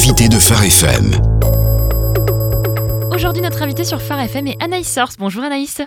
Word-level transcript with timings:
L'invité 0.00 0.30
de 0.30 0.38
Phare 0.38 0.64
FM. 0.64 1.12
Aujourd'hui, 3.12 3.42
notre 3.42 3.60
invité 3.60 3.84
sur 3.84 4.00
Phare 4.00 4.20
FM 4.20 4.46
est 4.46 4.62
Anaïs 4.62 4.90
Source. 4.90 5.18
Bonjour 5.18 5.44
Anaïs. 5.44 5.82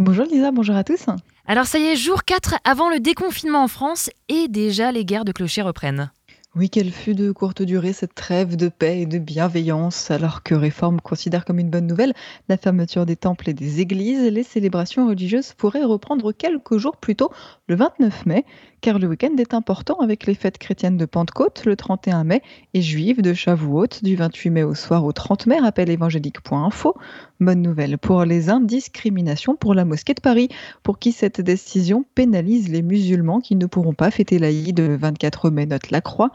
Bonjour 0.00 0.24
Lisa, 0.24 0.50
bonjour 0.50 0.74
à 0.74 0.82
tous. 0.82 1.06
Alors 1.46 1.66
ça 1.66 1.78
y 1.78 1.84
est, 1.84 1.94
jour 1.94 2.24
4 2.24 2.56
avant 2.64 2.90
le 2.90 2.98
déconfinement 2.98 3.62
en 3.62 3.68
France 3.68 4.10
et 4.28 4.48
déjà 4.48 4.90
les 4.90 5.04
guerres 5.04 5.24
de 5.24 5.30
clochers 5.30 5.62
reprennent. 5.62 6.10
Oui, 6.56 6.70
quelle 6.70 6.92
fut 6.92 7.16
de 7.16 7.32
courte 7.32 7.62
durée 7.62 7.92
cette 7.92 8.14
trêve 8.14 8.54
de 8.54 8.68
paix 8.68 9.00
et 9.00 9.06
de 9.06 9.18
bienveillance, 9.18 10.12
alors 10.12 10.44
que 10.44 10.54
Réforme 10.54 11.00
considère 11.00 11.44
comme 11.44 11.58
une 11.58 11.68
bonne 11.68 11.88
nouvelle 11.88 12.14
la 12.48 12.56
fermeture 12.56 13.06
des 13.06 13.16
temples 13.16 13.50
et 13.50 13.54
des 13.54 13.80
églises, 13.80 14.22
les 14.22 14.44
célébrations 14.44 15.08
religieuses 15.08 15.52
pourraient 15.52 15.82
reprendre 15.82 16.30
quelques 16.30 16.78
jours 16.78 16.96
plus 16.96 17.16
tôt, 17.16 17.32
le 17.66 17.74
29 17.74 18.26
mai, 18.26 18.44
car 18.84 18.98
le 18.98 19.06
week-end 19.06 19.34
est 19.38 19.54
important 19.54 20.00
avec 20.00 20.26
les 20.26 20.34
fêtes 20.34 20.58
chrétiennes 20.58 20.98
de 20.98 21.06
Pentecôte 21.06 21.64
le 21.64 21.74
31 21.74 22.22
mai 22.24 22.42
et 22.74 22.82
juives 22.82 23.22
de 23.22 23.32
Shavuot 23.32 23.86
du 24.02 24.14
28 24.14 24.50
mai 24.50 24.62
au 24.62 24.74
soir 24.74 25.06
au 25.06 25.12
30 25.12 25.46
mai, 25.46 25.58
rappel 25.58 25.88
évangélique.info. 25.88 26.94
Bonne 27.40 27.62
nouvelle 27.62 27.96
pour 27.96 28.26
les 28.26 28.50
indiscriminations 28.50 29.56
pour 29.56 29.72
la 29.72 29.86
mosquée 29.86 30.12
de 30.12 30.20
Paris, 30.20 30.50
pour 30.82 30.98
qui 30.98 31.12
cette 31.12 31.40
décision 31.40 32.04
pénalise 32.14 32.68
les 32.68 32.82
musulmans 32.82 33.40
qui 33.40 33.56
ne 33.56 33.64
pourront 33.64 33.94
pas 33.94 34.10
fêter 34.10 34.38
l'Aïd 34.38 34.78
le 34.78 34.96
24 34.98 35.48
mai, 35.48 35.64
note 35.64 35.90
la 35.90 36.02
Croix. 36.02 36.30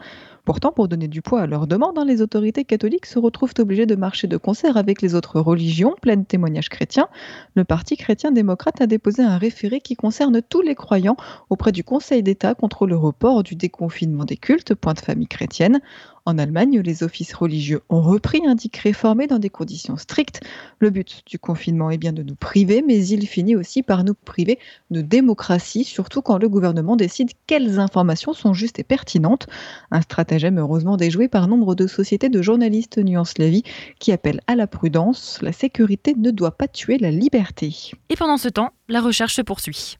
Pourtant, 0.50 0.72
pour 0.72 0.88
donner 0.88 1.06
du 1.06 1.22
poids 1.22 1.42
à 1.42 1.46
leur 1.46 1.68
demande, 1.68 1.96
hein, 1.96 2.04
les 2.04 2.22
autorités 2.22 2.64
catholiques 2.64 3.06
se 3.06 3.20
retrouvent 3.20 3.54
obligées 3.60 3.86
de 3.86 3.94
marcher 3.94 4.26
de 4.26 4.36
concert 4.36 4.76
avec 4.76 5.00
les 5.00 5.14
autres 5.14 5.38
religions, 5.38 5.94
pleines 6.02 6.26
témoignages 6.26 6.68
chrétiens. 6.68 7.06
Le 7.54 7.62
Parti 7.62 7.96
chrétien-démocrate 7.96 8.80
a 8.80 8.88
déposé 8.88 9.22
un 9.22 9.38
référé 9.38 9.80
qui 9.80 9.94
concerne 9.94 10.42
tous 10.42 10.60
les 10.60 10.74
croyants 10.74 11.16
auprès 11.50 11.70
du 11.70 11.84
Conseil 11.84 12.24
d'État 12.24 12.56
contre 12.56 12.88
le 12.88 12.96
report 12.96 13.44
du 13.44 13.54
déconfinement 13.54 14.24
des 14.24 14.36
cultes, 14.36 14.74
point 14.74 14.94
de 14.94 14.98
famille 14.98 15.28
chrétienne. 15.28 15.80
En 16.26 16.38
Allemagne, 16.38 16.80
les 16.80 17.02
offices 17.02 17.34
religieux 17.34 17.80
ont 17.88 18.02
repris 18.02 18.40
un 18.46 18.54
réformé 18.82 19.26
dans 19.26 19.38
des 19.38 19.50
conditions 19.50 19.96
strictes. 19.96 20.40
Le 20.78 20.90
but 20.90 21.22
du 21.26 21.38
confinement 21.38 21.90
est 21.90 21.98
bien 21.98 22.12
de 22.12 22.22
nous 22.22 22.34
priver, 22.34 22.82
mais 22.86 23.06
il 23.06 23.26
finit 23.26 23.56
aussi 23.56 23.82
par 23.82 24.04
nous 24.04 24.14
priver 24.14 24.58
de 24.90 25.00
démocratie, 25.00 25.84
surtout 25.84 26.22
quand 26.22 26.38
le 26.38 26.48
gouvernement 26.48 26.96
décide 26.96 27.30
quelles 27.46 27.78
informations 27.78 28.32
sont 28.32 28.54
justes 28.54 28.78
et 28.78 28.84
pertinentes. 28.84 29.46
Un 29.90 30.02
stratagème 30.02 30.58
heureusement 30.58 30.96
déjoué 30.96 31.28
par 31.28 31.48
nombre 31.48 31.74
de 31.74 31.86
sociétés 31.86 32.28
de 32.28 32.42
journalistes 32.42 32.98
nuance 32.98 33.38
la 33.38 33.48
vie 33.48 33.64
qui 33.98 34.12
appellent 34.12 34.40
à 34.46 34.56
la 34.56 34.66
prudence. 34.66 35.38
La 35.42 35.52
sécurité 35.52 36.14
ne 36.16 36.30
doit 36.30 36.56
pas 36.56 36.68
tuer 36.68 36.98
la 36.98 37.10
liberté. 37.10 37.92
Et 38.08 38.16
pendant 38.16 38.36
ce 38.36 38.48
temps, 38.48 38.70
la 38.88 39.00
recherche 39.00 39.34
se 39.34 39.42
poursuit. 39.42 39.99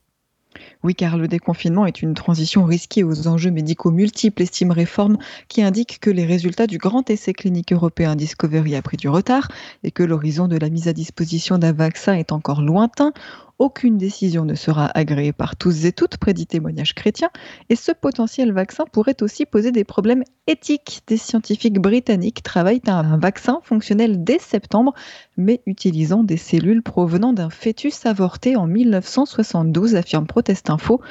Oui, 0.82 0.94
car 0.94 1.18
le 1.18 1.28
déconfinement 1.28 1.84
est 1.84 2.00
une 2.00 2.14
transition 2.14 2.64
risquée 2.64 3.04
aux 3.04 3.28
enjeux 3.28 3.50
médicaux 3.50 3.90
multiples, 3.90 4.42
estime 4.42 4.70
Réforme, 4.70 5.18
qui 5.48 5.62
indique 5.62 6.00
que 6.00 6.08
les 6.08 6.24
résultats 6.24 6.66
du 6.66 6.78
grand 6.78 7.10
essai 7.10 7.34
clinique 7.34 7.72
européen 7.72 8.16
Discovery 8.16 8.74
a 8.76 8.82
pris 8.82 8.96
du 8.96 9.08
retard 9.08 9.48
et 9.84 9.90
que 9.90 10.02
l'horizon 10.02 10.48
de 10.48 10.56
la 10.56 10.70
mise 10.70 10.88
à 10.88 10.94
disposition 10.94 11.58
d'un 11.58 11.72
vaccin 11.72 12.14
est 12.14 12.32
encore 12.32 12.62
lointain. 12.62 13.12
Aucune 13.60 13.98
décision 13.98 14.46
ne 14.46 14.54
sera 14.54 14.86
agréée 14.86 15.34
par 15.34 15.54
tous 15.54 15.84
et 15.84 15.92
toutes, 15.92 16.16
prédit 16.16 16.46
témoignage 16.46 16.94
chrétien, 16.94 17.28
et 17.68 17.76
ce 17.76 17.92
potentiel 17.92 18.52
vaccin 18.52 18.84
pourrait 18.90 19.22
aussi 19.22 19.44
poser 19.44 19.70
des 19.70 19.84
problèmes 19.84 20.24
éthiques. 20.46 21.02
Des 21.06 21.18
scientifiques 21.18 21.78
britanniques 21.78 22.42
travaillent 22.42 22.80
à 22.86 22.98
un 23.00 23.18
vaccin 23.18 23.60
fonctionnel 23.62 24.24
dès 24.24 24.38
septembre, 24.38 24.94
mais 25.36 25.60
utilisant 25.66 26.24
des 26.24 26.38
cellules 26.38 26.82
provenant 26.82 27.34
d'un 27.34 27.50
fœtus 27.50 28.06
avorté 28.06 28.56
en 28.56 28.66
1972, 28.66 29.94
affirme 29.94 30.26
Protest 30.26 30.70
Info. 30.70 31.02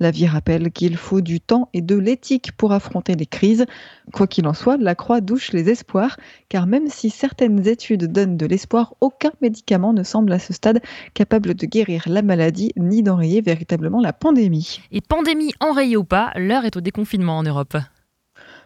La 0.00 0.10
vie 0.10 0.26
rappelle 0.26 0.72
qu'il 0.72 0.96
faut 0.96 1.20
du 1.20 1.40
temps 1.40 1.68
et 1.72 1.80
de 1.80 1.94
l'éthique 1.96 2.52
pour 2.56 2.72
affronter 2.72 3.14
les 3.14 3.26
crises. 3.26 3.64
Quoi 4.12 4.26
qu'il 4.26 4.46
en 4.48 4.54
soit, 4.54 4.76
la 4.76 4.94
croix 4.94 5.20
douche 5.20 5.52
les 5.52 5.70
espoirs, 5.70 6.16
car 6.48 6.66
même 6.66 6.88
si 6.88 7.10
certaines 7.10 7.66
études 7.68 8.10
donnent 8.10 8.36
de 8.36 8.46
l'espoir, 8.46 8.94
aucun 9.00 9.30
médicament 9.40 9.92
ne 9.92 10.02
semble 10.02 10.32
à 10.32 10.38
ce 10.38 10.52
stade 10.52 10.82
capable 11.14 11.54
de 11.54 11.66
guérir 11.66 12.02
la 12.06 12.22
maladie 12.22 12.72
ni 12.76 13.02
d'enrayer 13.02 13.40
véritablement 13.40 14.00
la 14.00 14.12
pandémie. 14.12 14.80
Et 14.90 15.00
pandémie 15.00 15.52
enrayée 15.60 15.96
ou 15.96 16.04
pas, 16.04 16.32
l'heure 16.34 16.64
est 16.64 16.76
au 16.76 16.80
déconfinement 16.80 17.38
en 17.38 17.42
Europe. 17.44 17.76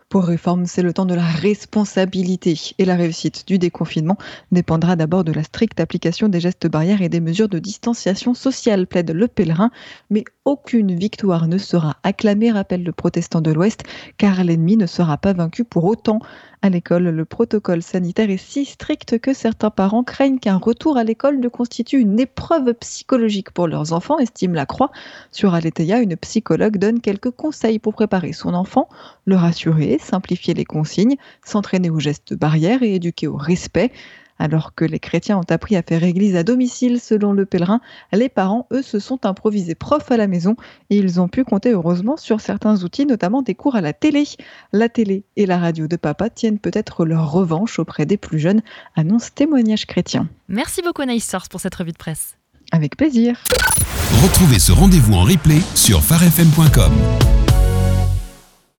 Pour 0.09 0.25
Réforme, 0.25 0.65
c'est 0.65 0.81
le 0.81 0.95
temps 0.95 1.05
de 1.05 1.13
la 1.13 1.27
responsabilité 1.27 2.59
et 2.79 2.87
la 2.87 2.97
réussite 2.97 3.47
du 3.47 3.59
déconfinement 3.59 4.17
dépendra 4.53 4.97
d'abord 4.97 5.23
de 5.23 5.33
la 5.33 5.43
stricte 5.43 5.81
application 5.81 6.31
des 6.31 6.41
gestes 6.41 6.67
barrières 6.67 7.03
et 7.03 7.11
des 7.11 7.21
mesures 7.21 7.51
de 7.51 7.59
distanciation 7.59 8.33
sociale, 8.33 8.87
plaide 8.87 9.11
le 9.11 9.29
pèlerin. 9.29 9.71
Mais 10.09 10.25
aucune 10.47 10.95
victoire 10.95 11.47
ne 11.47 11.59
sera 11.59 11.99
acclamée, 12.05 12.51
rappelle 12.51 12.85
le 12.85 12.93
protestant 12.93 13.43
de 13.43 13.51
l'Ouest, 13.51 13.83
car 14.17 14.43
l'ennemi 14.45 14.79
ne 14.79 14.87
sera 14.87 15.19
pas 15.19 15.35
vaincu 15.35 15.63
pour 15.65 15.85
autant. 15.85 16.21
À 16.61 16.71
l'école, 16.71 17.05
le 17.05 17.25
protocole 17.25 17.83
sanitaire 17.83 18.31
est 18.31 18.37
si 18.37 18.65
strict 18.65 19.21
que 19.21 19.33
certains 19.33 19.71
parents 19.71 20.03
craignent 20.03 20.41
qu'un 20.41 20.57
retour 20.57 20.97
à 20.97 21.05
l'école 21.05 21.39
ne 21.39 21.47
constitue 21.47 22.01
une 22.01 22.19
épreuve 22.19 22.75
psychologique 22.75 23.53
pour 23.53 23.69
leurs 23.69 23.93
enfants, 23.93 24.19
estime 24.19 24.55
la 24.55 24.67
Croix. 24.67 24.91
Sur 25.31 25.55
Aletheia, 25.55 26.01
une 26.01 26.17
psychologue 26.17 26.79
donne 26.79 27.01
quelques 27.01 27.31
conseils 27.31 27.79
pour 27.79 27.95
préparer 27.95 28.33
son 28.33 28.55
enfant, 28.55 28.89
le 29.25 29.37
rassurer, 29.37 29.99
simplifier 30.01 30.53
les 30.53 30.65
consignes, 30.65 31.17
s'entraîner 31.45 31.91
aux 31.91 32.01
gestes 32.01 32.35
barrières 32.35 32.83
et 32.83 32.97
éduquer 32.97 33.29
au 33.29 33.37
respect. 33.37 33.93
Alors 34.39 34.75
que 34.75 34.85
les 34.85 34.99
chrétiens 34.99 35.39
ont 35.39 35.51
appris 35.51 35.77
à 35.77 35.83
faire 35.83 36.05
église 36.05 36.37
à 36.37 36.43
domicile 36.43 37.01
selon 37.01 37.33
le 37.33 37.47
pèlerin, 37.47 37.81
les 38.13 38.29
parents, 38.29 38.67
eux, 38.73 38.83
se 38.83 38.99
sont 38.99 39.27
improvisés 39.27 39.75
profs 39.75 40.11
à 40.11 40.17
la 40.17 40.27
maison 40.27 40.57
et 40.91 40.97
ils 40.97 41.21
ont 41.21 41.29
pu 41.29 41.45
compter 41.45 41.73
heureusement 41.73 42.17
sur 42.17 42.41
certains 42.41 42.83
outils, 42.83 43.07
notamment 43.07 43.43
des 43.43 43.55
cours 43.55 43.77
à 43.77 43.81
la 43.81 43.93
télé. 43.93 44.25
La 44.73 44.89
télé 44.89 45.25
et 45.37 45.47
la 45.47 45.59
radio 45.59 45.87
de 45.87 45.97
papa 45.97 46.31
tiennent 46.31 46.59
peut-être 46.59 47.05
leur 47.05 47.31
revanche 47.31 47.79
auprès 47.79 48.07
des 48.07 48.17
plus 48.17 48.39
jeunes, 48.39 48.63
annonce 48.97 49.35
témoignage 49.35 49.87
chrétien. 49.87 50.29
Merci 50.49 50.83
beaucoup 50.83 51.03
Anaïs 51.03 51.29
Source 51.29 51.49
pour 51.49 51.61
cette 51.61 51.75
revue 51.75 51.93
de 51.93 51.99
presse. 51.99 52.37
Avec 52.73 52.97
plaisir. 52.97 53.43
Retrouvez 54.23 54.59
ce 54.59 54.73
rendez-vous 54.73 55.15
en 55.15 55.23
replay 55.23 55.61
sur 55.75 56.03
farfm.com. 56.03 57.38